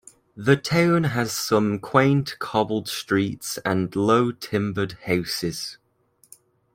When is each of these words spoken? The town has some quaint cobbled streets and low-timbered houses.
The 0.35 0.57
town 0.57 1.03
has 1.03 1.31
some 1.31 1.77
quaint 1.77 2.39
cobbled 2.39 2.87
streets 2.89 3.59
and 3.63 3.95
low-timbered 3.95 4.93
houses. 5.03 5.77